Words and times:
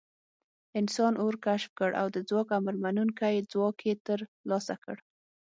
انسان 0.79 1.13
اور 1.23 1.33
کشف 1.45 1.71
کړ 1.79 1.89
او 2.01 2.07
د 2.15 2.17
ځواک 2.29 2.47
امرمنونکی 2.59 3.35
ځواک 3.51 3.77
یې 3.87 3.93
تر 4.07 4.19
لاسه 4.49 4.75
کړ. 4.83 4.97